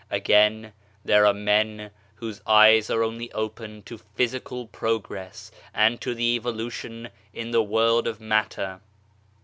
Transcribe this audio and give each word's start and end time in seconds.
Again, 0.09 0.73
there 1.05 1.27
are 1.27 1.33
men 1.35 1.91
whose 2.15 2.41
eyes 2.47 2.89
are 2.89 3.03
only 3.03 3.31
open 3.33 3.83
to 3.83 3.99
physical 3.99 4.65
progress 4.65 5.51
and 5.75 6.01
to 6.01 6.15
the 6.15 6.39
evolu 6.39 6.71
tion 6.71 7.09
in 7.35 7.51
the 7.51 7.61
world 7.61 8.07
of 8.07 8.19
matter. 8.19 8.81